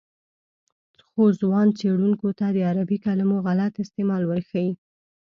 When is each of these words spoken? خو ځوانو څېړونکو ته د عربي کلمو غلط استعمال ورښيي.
خو 1.09 1.23
ځوانو 1.39 1.75
څېړونکو 1.79 2.27
ته 2.39 2.45
د 2.55 2.57
عربي 2.69 2.97
کلمو 3.05 3.37
غلط 3.47 3.73
استعمال 3.83 4.23
ورښيي. 4.25 4.71